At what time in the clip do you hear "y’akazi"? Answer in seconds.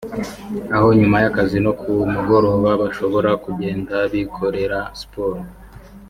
1.23-1.57